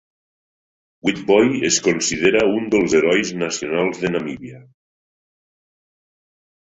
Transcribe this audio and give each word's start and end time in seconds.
Witboi 1.07 1.59
es 1.67 1.75
considera 1.87 2.41
un 2.53 2.65
dels 2.75 2.95
herois 2.99 3.31
nacionals 3.41 4.01
de 4.07 4.11
Namíbia. 4.15 4.57